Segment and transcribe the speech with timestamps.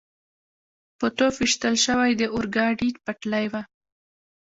[0.99, 3.61] په توپ ویشتل شوې د اورګاډي پټلۍ وه.